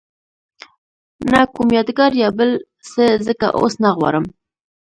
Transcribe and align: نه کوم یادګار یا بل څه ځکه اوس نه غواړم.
نه 1.31 1.41
کوم 1.53 1.67
یادګار 1.77 2.11
یا 2.21 2.29
بل 2.37 2.51
څه 2.91 3.03
ځکه 3.27 3.47
اوس 3.59 3.73
نه 3.83 3.89
غواړم. 3.97 4.25